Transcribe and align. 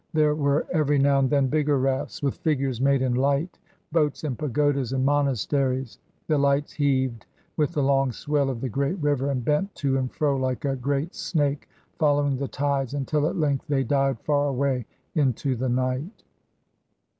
There 0.13 0.33
were 0.33 0.65
every 0.71 0.97
now 0.97 1.19
and 1.19 1.29
then 1.29 1.45
bigger 1.45 1.77
rafts, 1.77 2.23
with 2.23 2.37
figures 2.37 2.81
made 2.81 3.03
in 3.03 3.13
light 3.13 3.59
boats 3.91 4.23
and 4.23 4.35
pagodas 4.35 4.93
and 4.93 5.05
monasteries. 5.05 5.99
The 6.25 6.39
lights 6.39 6.71
heaved 6.71 7.27
with 7.55 7.73
the 7.73 7.83
long 7.83 8.11
swell 8.11 8.49
of 8.49 8.61
the 8.61 8.67
great 8.69 8.97
river, 8.97 9.29
and 9.29 9.45
bent 9.45 9.75
to 9.75 9.99
and 9.99 10.11
fro 10.11 10.37
like 10.37 10.65
a 10.65 10.75
great 10.75 11.13
snake 11.13 11.69
following 11.99 12.35
the 12.37 12.47
tides, 12.47 12.95
until 12.95 13.27
at 13.29 13.37
length 13.37 13.65
they 13.67 13.83
died 13.83 14.19
far 14.21 14.47
away 14.47 14.87
into 15.13 15.55
the 15.55 15.69
night. 15.69 16.23